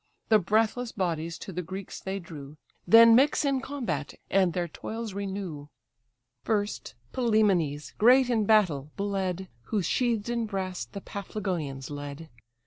The 0.29 0.39
breathless 0.39 0.91
bodies 0.91 1.37
to 1.37 1.53
the 1.53 1.61
Greeks 1.61 1.99
they 2.01 2.17
drew, 2.17 2.57
Then 2.87 3.13
mix 3.13 3.45
in 3.45 3.61
combat, 3.61 4.15
and 4.31 4.51
their 4.53 4.67
toils 4.67 5.13
renew. 5.13 5.67
First, 6.43 6.95
Pylæmenes, 7.13 7.95
great 7.99 8.27
in 8.27 8.45
battle, 8.45 8.89
bled, 8.97 9.47
Who 9.65 9.83
sheathed 9.83 10.27
in 10.27 10.47
brass 10.47 10.85
the 10.85 11.01
Paphlagonians 11.01 11.91
led. 11.91 12.31